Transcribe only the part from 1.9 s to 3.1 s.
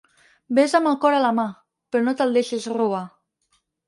però no te'l deixis robar.